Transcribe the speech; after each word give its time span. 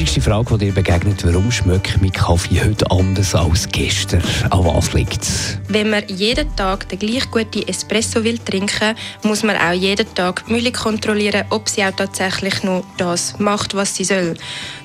Häufigste 0.00 0.22
Frage, 0.22 0.56
die 0.56 0.64
dir 0.66 0.72
begegnet, 0.72 1.26
warum 1.26 1.52
schmeckt 1.52 2.00
mein 2.00 2.10
Kaffee 2.10 2.62
heute 2.64 2.90
anders 2.90 3.34
als 3.34 3.68
gestern? 3.68 4.22
An 4.48 4.64
was 4.64 4.94
liegt 4.94 5.20
es? 5.20 5.58
Wenn 5.68 5.90
man 5.90 6.04
jeden 6.08 6.56
Tag 6.56 6.88
den 6.88 6.98
gleich 6.98 7.30
guten 7.30 7.68
Espresso 7.68 8.24
will 8.24 8.38
trinken, 8.38 8.94
muss 9.24 9.42
man 9.42 9.58
auch 9.58 9.74
jeden 9.74 10.06
Tag 10.14 10.46
die 10.46 10.52
Mühle 10.54 10.72
kontrollieren, 10.72 11.44
ob 11.50 11.68
sie 11.68 11.84
auch 11.84 11.90
tatsächlich 11.90 12.62
noch 12.62 12.82
das 12.96 13.38
macht, 13.38 13.74
was 13.74 13.94
sie 13.94 14.04
soll. 14.04 14.38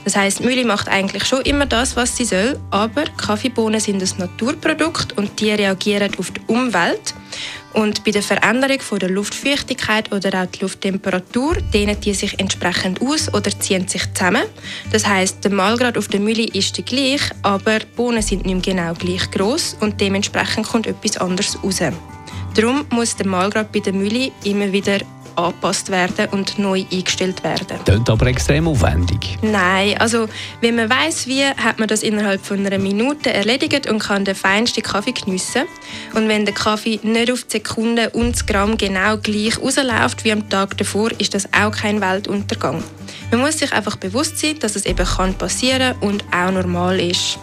Das 0.03 0.17
heißt, 0.17 0.41
Mühle 0.41 0.65
macht 0.65 0.89
eigentlich 0.89 1.23
schon 1.23 1.43
immer 1.43 1.65
das, 1.65 1.95
was 1.95 2.17
sie 2.17 2.25
soll, 2.25 2.59
aber 2.71 3.05
Kaffeebohnen 3.15 3.79
sind 3.79 4.03
ein 4.03 4.19
Naturprodukt 4.19 5.17
und 5.17 5.39
die 5.39 5.51
reagieren 5.51 6.11
auf 6.19 6.31
die 6.31 6.41
Umwelt. 6.47 7.13
Und 7.75 8.05
bei 8.05 8.11
der 8.11 8.23
Veränderung 8.23 8.79
von 8.79 8.99
der 8.99 9.09
Luftfeuchtigkeit 9.09 10.09
oder 10.13 10.29
auch 10.29 10.45
der 10.45 10.61
Lufttemperatur 10.61 11.57
dehnen 11.73 11.99
die 11.99 12.13
sich 12.13 12.39
entsprechend 12.39 13.01
aus 13.01 13.31
oder 13.33 13.51
ziehen 13.59 13.85
sich 13.85 14.01
zusammen. 14.13 14.43
Das 14.93 15.05
heißt, 15.05 15.43
der 15.43 15.51
Mahlgrad 15.51 15.97
auf 15.97 16.07
der 16.07 16.21
Mühle 16.21 16.45
ist 16.45 16.77
der 16.77 16.85
gleich, 16.85 17.21
aber 17.41 17.79
die 17.79 17.85
Bohnen 17.97 18.21
sind 18.21 18.45
nicht 18.45 18.63
genau 18.63 18.93
gleich 18.93 19.29
groß 19.29 19.75
und 19.81 19.99
dementsprechend 19.99 20.65
kommt 20.65 20.87
etwas 20.87 21.17
anderes 21.17 21.61
raus. 21.61 21.81
Darum 22.55 22.85
muss 22.91 23.17
der 23.17 23.27
Mahlgrad 23.27 23.73
bei 23.73 23.79
der 23.81 23.91
Mühle 23.91 24.31
immer 24.45 24.71
wieder 24.71 24.99
angepasst 25.35 25.89
werden 25.89 26.27
und 26.31 26.57
neu 26.59 26.85
eingestellt 26.91 27.43
werden. 27.43 27.77
Klingt 27.85 28.09
aber 28.09 28.27
extrem 28.27 28.67
aufwendig. 28.67 29.37
Nein, 29.41 29.97
also 29.99 30.27
wenn 30.61 30.75
man 30.75 30.89
weiß 30.89 31.27
wie, 31.27 31.43
hat 31.45 31.79
man 31.79 31.87
das 31.87 32.03
innerhalb 32.03 32.45
von 32.45 32.65
einer 32.65 32.77
Minute 32.77 33.33
erledigt 33.33 33.87
und 33.89 33.99
kann 33.99 34.25
den 34.25 34.35
feinsten 34.35 34.83
Kaffee 34.83 35.11
geniessen. 35.11 35.63
Und 36.13 36.27
wenn 36.27 36.45
der 36.45 36.53
Kaffee 36.53 36.99
nicht 37.03 37.31
auf 37.31 37.43
die 37.43 37.57
Sekunde 37.57 38.09
und 38.11 38.33
das 38.33 38.45
Gramm 38.45 38.77
genau 38.77 39.17
gleich 39.17 39.59
rausläuft 39.59 40.23
wie 40.23 40.31
am 40.31 40.49
Tag 40.49 40.77
davor, 40.77 41.11
ist 41.17 41.33
das 41.33 41.47
auch 41.53 41.71
kein 41.71 42.01
Weltuntergang. 42.01 42.83
Man 43.31 43.41
muss 43.41 43.59
sich 43.59 43.73
einfach 43.73 43.95
bewusst 43.95 44.37
sein, 44.39 44.59
dass 44.59 44.75
es 44.75 44.85
eben 44.85 45.05
kann 45.05 45.33
passieren 45.33 45.95
und 46.01 46.23
auch 46.31 46.51
normal 46.51 46.99
ist. 46.99 47.39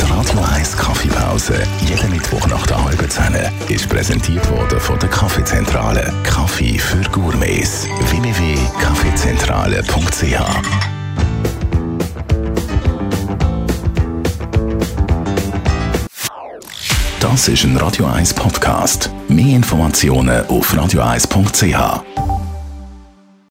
Die 0.00 0.10
Radio 0.10 0.40
1 0.54 0.76
Kaffeepause, 0.76 1.54
jeden 1.86 2.10
Mittwoch 2.10 2.46
nach 2.46 2.66
der 2.66 2.84
halben 2.84 3.08
Zehn, 3.10 3.36
ist 3.68 3.88
präsentiert 3.88 4.48
worden 4.50 4.80
von 4.80 4.98
der 4.98 5.08
Kaffeezentrale. 5.08 6.12
Kaffee 6.24 6.78
für. 6.78 6.97
www.kaffeezentrale.ch 9.88 10.98
Das 17.20 17.48
ist 17.48 17.64
ein 17.64 17.76
Radio 17.76 18.06
1 18.06 18.34
Podcast. 18.34 19.10
Mehr 19.28 19.56
Informationen 19.56 20.46
auf 20.46 20.72
radio1.ch. 20.72 22.37